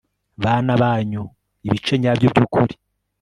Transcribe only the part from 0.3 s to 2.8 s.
Bana banyu ibice nyabyo byukuri